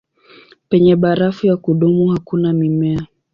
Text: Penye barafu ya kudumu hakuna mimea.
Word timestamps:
Penye 0.69 0.93
barafu 0.95 1.47
ya 1.47 1.57
kudumu 1.57 2.07
hakuna 2.07 2.53
mimea. 2.53 3.07